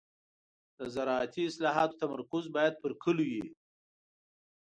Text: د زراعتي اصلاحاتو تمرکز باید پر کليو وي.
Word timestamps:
د 0.77 0.79
زراعتي 0.95 1.41
اصلاحاتو 1.51 1.99
تمرکز 2.01 2.43
باید 2.55 2.73
پر 2.81 2.91
کليو 3.03 3.31
وي. 3.43 3.47